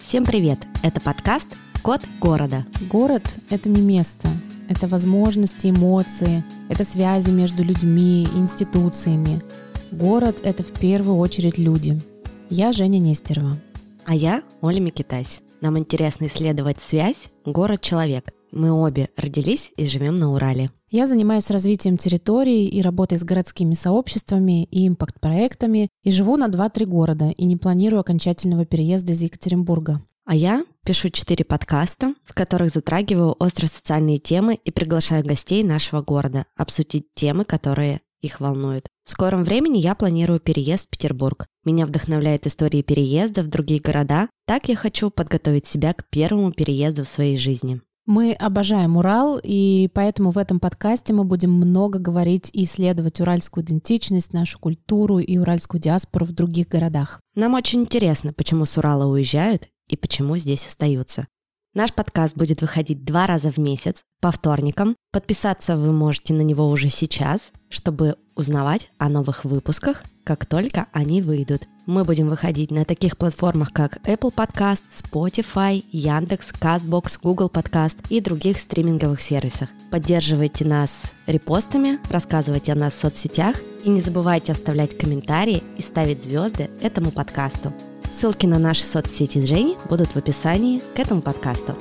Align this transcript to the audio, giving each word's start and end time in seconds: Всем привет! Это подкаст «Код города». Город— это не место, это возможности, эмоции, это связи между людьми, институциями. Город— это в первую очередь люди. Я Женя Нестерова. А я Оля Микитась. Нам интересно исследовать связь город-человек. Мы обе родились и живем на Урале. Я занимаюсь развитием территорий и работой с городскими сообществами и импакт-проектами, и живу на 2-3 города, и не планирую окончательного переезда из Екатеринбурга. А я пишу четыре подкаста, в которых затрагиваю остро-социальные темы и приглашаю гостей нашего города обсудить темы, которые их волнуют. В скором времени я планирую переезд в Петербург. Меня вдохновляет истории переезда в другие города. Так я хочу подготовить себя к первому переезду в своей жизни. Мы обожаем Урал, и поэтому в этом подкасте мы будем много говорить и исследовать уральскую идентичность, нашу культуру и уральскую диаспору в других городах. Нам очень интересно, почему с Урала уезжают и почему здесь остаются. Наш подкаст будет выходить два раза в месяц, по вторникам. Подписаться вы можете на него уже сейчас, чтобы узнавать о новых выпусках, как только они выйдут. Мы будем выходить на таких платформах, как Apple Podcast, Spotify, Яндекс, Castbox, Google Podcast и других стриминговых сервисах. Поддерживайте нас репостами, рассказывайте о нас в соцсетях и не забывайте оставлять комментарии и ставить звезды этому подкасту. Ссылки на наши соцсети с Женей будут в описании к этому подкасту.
Всем 0.00 0.24
привет! 0.24 0.60
Это 0.84 1.00
подкаст 1.00 1.48
«Код 1.82 2.00
города». 2.20 2.64
Город— 2.88 3.24
это 3.50 3.68
не 3.68 3.82
место, 3.82 4.28
это 4.68 4.86
возможности, 4.86 5.70
эмоции, 5.70 6.44
это 6.68 6.84
связи 6.84 7.30
между 7.30 7.64
людьми, 7.64 8.28
институциями. 8.36 9.42
Город— 9.90 10.40
это 10.44 10.62
в 10.62 10.70
первую 10.70 11.18
очередь 11.18 11.58
люди. 11.58 12.00
Я 12.48 12.72
Женя 12.72 12.98
Нестерова. 12.98 13.58
А 14.06 14.14
я 14.14 14.42
Оля 14.60 14.80
Микитась. 14.80 15.42
Нам 15.60 15.76
интересно 15.76 16.26
исследовать 16.26 16.80
связь 16.80 17.30
город-человек. 17.44 18.32
Мы 18.52 18.70
обе 18.70 19.08
родились 19.16 19.72
и 19.76 19.84
живем 19.84 20.18
на 20.20 20.32
Урале. 20.32 20.70
Я 20.90 21.06
занимаюсь 21.06 21.50
развитием 21.50 21.98
территорий 21.98 22.66
и 22.66 22.80
работой 22.80 23.18
с 23.18 23.22
городскими 23.22 23.74
сообществами 23.74 24.64
и 24.64 24.88
импакт-проектами, 24.88 25.88
и 26.02 26.10
живу 26.10 26.38
на 26.38 26.48
2-3 26.48 26.86
города, 26.86 27.28
и 27.28 27.44
не 27.44 27.58
планирую 27.58 28.00
окончательного 28.00 28.64
переезда 28.64 29.12
из 29.12 29.20
Екатеринбурга. 29.20 30.02
А 30.24 30.34
я 30.34 30.64
пишу 30.84 31.10
четыре 31.10 31.44
подкаста, 31.44 32.14
в 32.24 32.34
которых 32.34 32.70
затрагиваю 32.70 33.36
остро-социальные 33.38 34.18
темы 34.18 34.54
и 34.54 34.70
приглашаю 34.70 35.24
гостей 35.24 35.62
нашего 35.62 36.00
города 36.00 36.46
обсудить 36.56 37.12
темы, 37.14 37.44
которые 37.44 38.00
их 38.20 38.40
волнуют. 38.40 38.88
В 39.04 39.10
скором 39.10 39.44
времени 39.44 39.78
я 39.78 39.94
планирую 39.94 40.40
переезд 40.40 40.86
в 40.86 40.90
Петербург. 40.90 41.46
Меня 41.64 41.86
вдохновляет 41.86 42.46
истории 42.46 42.82
переезда 42.82 43.42
в 43.42 43.48
другие 43.48 43.80
города. 43.80 44.28
Так 44.46 44.68
я 44.68 44.76
хочу 44.76 45.10
подготовить 45.10 45.66
себя 45.66 45.92
к 45.92 46.08
первому 46.08 46.52
переезду 46.52 47.04
в 47.04 47.08
своей 47.08 47.36
жизни. 47.36 47.80
Мы 48.08 48.32
обожаем 48.32 48.96
Урал, 48.96 49.38
и 49.42 49.90
поэтому 49.92 50.30
в 50.30 50.38
этом 50.38 50.60
подкасте 50.60 51.12
мы 51.12 51.24
будем 51.24 51.52
много 51.52 51.98
говорить 51.98 52.48
и 52.54 52.64
исследовать 52.64 53.20
уральскую 53.20 53.62
идентичность, 53.62 54.32
нашу 54.32 54.58
культуру 54.58 55.18
и 55.18 55.36
уральскую 55.36 55.78
диаспору 55.78 56.24
в 56.24 56.32
других 56.32 56.68
городах. 56.68 57.20
Нам 57.34 57.52
очень 57.52 57.82
интересно, 57.82 58.32
почему 58.32 58.64
с 58.64 58.78
Урала 58.78 59.04
уезжают 59.04 59.68
и 59.90 59.96
почему 59.98 60.38
здесь 60.38 60.66
остаются. 60.66 61.26
Наш 61.74 61.92
подкаст 61.92 62.34
будет 62.34 62.62
выходить 62.62 63.04
два 63.04 63.26
раза 63.26 63.52
в 63.52 63.58
месяц, 63.58 64.00
по 64.22 64.30
вторникам. 64.30 64.96
Подписаться 65.12 65.76
вы 65.76 65.92
можете 65.92 66.32
на 66.32 66.40
него 66.40 66.66
уже 66.70 66.88
сейчас, 66.88 67.52
чтобы 67.68 68.16
узнавать 68.34 68.90
о 68.96 69.10
новых 69.10 69.44
выпусках, 69.44 70.02
как 70.24 70.46
только 70.46 70.86
они 70.92 71.20
выйдут. 71.20 71.68
Мы 71.88 72.04
будем 72.04 72.28
выходить 72.28 72.70
на 72.70 72.84
таких 72.84 73.16
платформах, 73.16 73.72
как 73.72 73.96
Apple 74.06 74.30
Podcast, 74.30 74.82
Spotify, 74.90 75.82
Яндекс, 75.90 76.52
Castbox, 76.52 77.18
Google 77.22 77.48
Podcast 77.48 77.96
и 78.10 78.20
других 78.20 78.58
стриминговых 78.58 79.22
сервисах. 79.22 79.70
Поддерживайте 79.90 80.66
нас 80.66 80.90
репостами, 81.26 81.98
рассказывайте 82.10 82.72
о 82.72 82.74
нас 82.74 82.92
в 82.92 82.98
соцсетях 82.98 83.56
и 83.84 83.88
не 83.88 84.02
забывайте 84.02 84.52
оставлять 84.52 84.98
комментарии 84.98 85.62
и 85.78 85.80
ставить 85.80 86.22
звезды 86.22 86.68
этому 86.82 87.10
подкасту. 87.10 87.72
Ссылки 88.14 88.44
на 88.44 88.58
наши 88.58 88.82
соцсети 88.82 89.38
с 89.38 89.46
Женей 89.46 89.78
будут 89.88 90.10
в 90.10 90.16
описании 90.16 90.82
к 90.94 90.98
этому 90.98 91.22
подкасту. 91.22 91.74